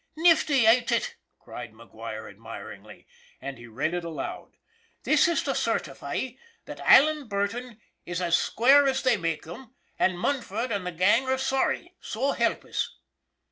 [0.17, 3.05] "Nifty, ain't it?" cried McGuire, admiringly;
[3.39, 4.57] and he read it aloud:"'
[5.03, 6.29] This is to certify
[6.65, 11.27] that Alan Burton is as square as they make them, and Munford and the gang
[11.29, 11.93] are sorry.
[11.99, 12.97] So help us!